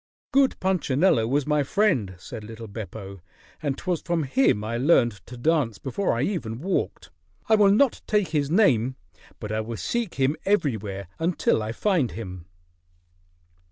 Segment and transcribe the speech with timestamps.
[0.31, 3.19] "Good Punchinello was my friend," said little Beppo.
[3.61, 7.11] "And 'twas from him I learned to dance before I ever walked.
[7.47, 8.95] I will not take his name,
[9.39, 12.47] but I will seek him everywhere until I find him."